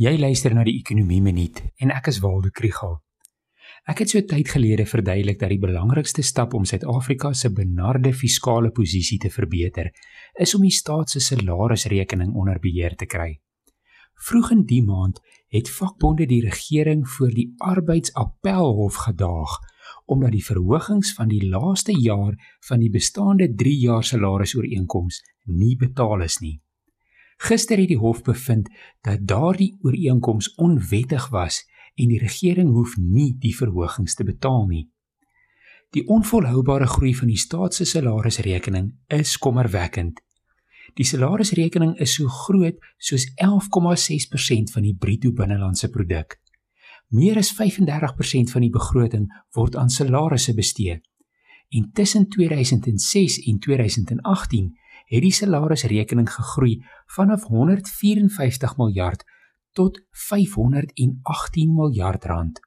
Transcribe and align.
Jy 0.00 0.14
luister 0.16 0.54
na 0.56 0.62
die 0.64 0.78
Ekonomie 0.78 1.20
Minuut 1.20 1.58
en 1.84 1.90
ek 1.92 2.06
is 2.08 2.22
Waldo 2.24 2.48
Krügel. 2.48 2.94
Ek 3.84 3.98
het 4.00 4.08
so 4.14 4.22
tyd 4.24 4.48
gelede 4.48 4.86
verduidelik 4.88 5.36
dat 5.36 5.52
die 5.52 5.60
belangrikste 5.60 6.24
stap 6.24 6.54
om 6.56 6.64
Suid-Afrika 6.64 7.34
se 7.36 7.50
benarde 7.52 8.14
fiskale 8.16 8.70
posisie 8.72 9.18
te 9.20 9.28
verbeter, 9.28 9.90
is 10.40 10.56
om 10.56 10.64
die 10.64 10.72
staat 10.72 11.12
se 11.12 11.20
salarisrekening 11.20 12.32
onder 12.32 12.56
beheer 12.56 12.96
te 12.96 13.04
kry. 13.04 13.36
Vroeg 14.16 14.54
in 14.56 14.64
die 14.64 14.80
maand 14.80 15.20
het 15.52 15.68
vakbonde 15.68 16.24
die 16.24 16.40
regering 16.46 17.04
voor 17.04 17.36
die 17.36 17.50
Arbeidsappelhof 17.60 19.04
gedaag 19.10 19.60
omdat 20.08 20.32
die 20.32 20.44
verhogings 20.44 21.12
van 21.20 21.28
die 21.28 21.44
laaste 21.52 21.92
jaar 21.92 22.32
van 22.64 22.80
die 22.80 22.90
bestaande 22.90 23.52
3 23.52 23.78
jaar 23.84 24.04
salarisooreenkoms 24.08 25.20
nie 25.52 25.76
betaal 25.76 26.24
is 26.24 26.40
nie. 26.40 26.62
Gister 27.42 27.80
het 27.80 27.90
die 27.90 27.98
hof 27.98 28.22
bevind 28.22 28.68
dat 29.02 29.24
daardie 29.26 29.74
ooreenkoms 29.82 30.54
onwettig 30.62 31.28
was 31.34 31.64
en 31.98 32.12
die 32.12 32.20
regering 32.22 32.70
hoef 32.70 32.94
nie 32.96 33.32
die 33.38 33.54
verhogings 33.56 34.14
te 34.14 34.24
betaal 34.24 34.66
nie. 34.66 34.84
Die 35.92 36.04
onvolhoubare 36.08 36.86
groei 36.86 37.14
van 37.18 37.28
die 37.28 37.40
staat 37.40 37.74
se 37.74 37.84
salarisrekening 37.84 38.92
is 39.12 39.34
kommerwekkend. 39.38 40.22
Die 40.94 41.04
salarisrekening 41.04 41.96
is 42.00 42.14
so 42.14 42.28
groot 42.28 42.78
soos 42.96 43.26
11,6% 43.34 44.72
van 44.72 44.86
die 44.86 44.94
bruto 44.94 45.32
binnelandse 45.36 45.90
produk. 45.90 46.38
Meer 47.12 47.40
as 47.42 47.50
35% 47.58 48.54
van 48.54 48.64
die 48.64 48.72
begroting 48.72 49.26
word 49.56 49.76
aan 49.76 49.90
salarisse 49.90 50.54
bestee. 50.54 51.00
En 51.72 51.90
tussen 51.92 52.28
2006 52.28 53.38
en 53.48 53.58
2018 53.58 54.70
het 55.06 55.22
die 55.22 55.32
salarisrekening 55.32 56.28
gegroei 56.30 56.82
vanaf 57.16 57.44
154 57.44 58.76
miljard 58.76 59.24
tot 59.72 60.00
518 60.10 61.74
miljard 61.74 62.24
rand. 62.24 62.60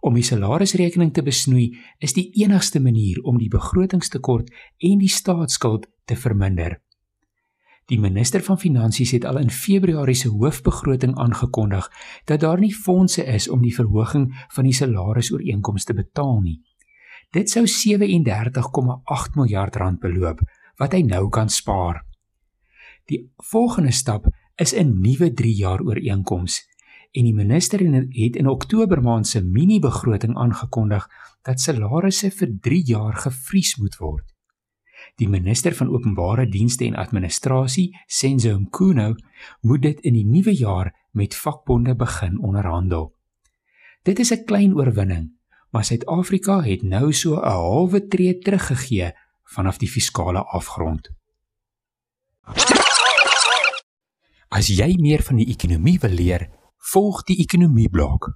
Om 0.00 0.14
die 0.14 0.24
salarisrekening 0.24 1.12
te 1.12 1.22
besnoei 1.22 1.76
is 1.98 2.12
die 2.12 2.30
enigste 2.42 2.80
manier 2.80 3.22
om 3.22 3.38
die 3.38 3.50
begrotingstekort 3.50 4.50
en 4.78 4.98
die 4.98 5.12
staatsskuld 5.12 5.88
te 6.04 6.16
verminder. 6.16 6.80
Die 7.86 7.98
minister 8.02 8.42
van 8.42 8.58
Finansies 8.58 9.12
het 9.14 9.24
al 9.24 9.38
in 9.38 9.50
Februarie 9.50 10.16
se 10.18 10.28
hoofbegroting 10.28 11.14
aangekondig 11.22 11.86
dat 12.24 12.40
daar 12.40 12.58
nie 12.58 12.74
fondse 12.74 13.24
is 13.24 13.48
om 13.48 13.62
die 13.62 13.74
verhoging 13.74 14.32
van 14.54 14.64
die 14.64 14.74
salarisooreenkomste 14.74 15.92
te 15.92 16.02
betaal 16.02 16.40
nie. 16.40 16.60
Dit 17.30 17.50
sou 17.50 17.62
37,8 17.66 19.38
miljard 19.38 19.76
rand 19.76 20.00
beloop 20.00 20.42
wat 20.78 20.92
hy 20.92 21.02
nou 21.02 21.28
kan 21.28 21.48
spaar. 21.48 22.04
Die 23.06 23.30
volgende 23.36 23.92
stap 23.92 24.26
is 24.56 24.74
'n 24.74 25.00
nuwe 25.00 25.32
3 25.32 25.54
jaar 25.54 25.80
ooreenkoms 25.80 26.64
en 27.12 27.24
die 27.24 27.34
minister 27.34 27.80
het 27.80 28.36
in 28.36 28.48
Oktober 28.48 29.02
maand 29.02 29.26
se 29.26 29.40
mini-begroting 29.40 30.36
aangekondig 30.36 31.08
dat 31.42 31.60
salarisse 31.60 32.30
vir 32.30 32.58
3 32.60 32.82
jaar 32.84 33.14
gevries 33.14 33.76
moet 33.76 33.96
word. 33.96 34.34
Die 35.16 35.28
minister 35.28 35.74
van 35.74 35.88
Openbare 35.88 36.48
Dienste 36.48 36.84
en 36.84 36.96
Administrasie, 36.96 37.96
Senzo 38.06 38.58
Mkhunu, 38.58 39.14
moet 39.60 39.82
dit 39.82 40.00
in 40.00 40.12
die 40.12 40.26
nuwe 40.26 40.54
jaar 40.56 40.92
met 41.12 41.34
vakbonde 41.34 41.94
begin 41.94 42.40
onderhandel. 42.40 43.14
Dit 44.02 44.18
is 44.18 44.32
'n 44.32 44.44
klein 44.44 44.74
oorwinning, 44.74 45.32
maar 45.70 45.84
Suid-Afrika 45.84 46.62
het 46.62 46.82
nou 46.82 47.12
so 47.12 47.36
'n 47.36 47.44
halwe 47.44 48.06
tree 48.06 48.38
teruggegee 48.38 49.12
vanaf 49.46 49.78
die 49.78 49.90
fiskale 49.90 50.42
afgrond. 50.44 51.10
As 54.48 54.68
jy 54.70 54.94
meer 55.02 55.22
van 55.26 55.40
die 55.40 55.48
ekonomie 55.50 55.98
wil 56.02 56.14
leer, 56.14 56.48
volg 56.92 57.22
die 57.26 57.38
ekonomie 57.42 57.88
blok. 57.90 58.30